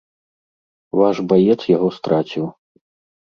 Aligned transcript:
Ваш 0.99 1.17
баец 1.33 1.57
яго 1.75 1.89
страціў. 1.97 2.45